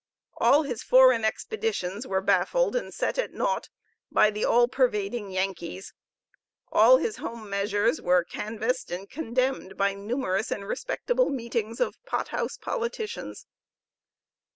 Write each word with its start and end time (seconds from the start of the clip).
All 0.37 0.63
his 0.63 0.81
foreign 0.81 1.23
expeditions 1.23 2.07
were 2.07 2.21
baffled 2.21 2.75
and 2.75 2.91
set 2.91 3.19
at 3.19 3.35
naught 3.35 3.69
by 4.11 4.31
the 4.31 4.43
all 4.43 4.67
pervading 4.67 5.29
Yankees; 5.29 5.93
all 6.71 6.97
his 6.97 7.17
home 7.17 7.47
measures 7.47 8.01
were 8.01 8.23
canvassed 8.23 8.89
and 8.89 9.07
condemned 9.07 9.77
by 9.77 9.93
"numerous 9.93 10.49
and 10.49 10.67
respectable 10.67 11.29
meetings" 11.29 11.79
of 11.79 12.03
pot 12.07 12.29
house 12.29 12.57
politicians. 12.57 13.45